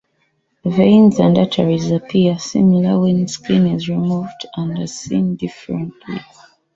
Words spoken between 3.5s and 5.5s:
is removed and are seen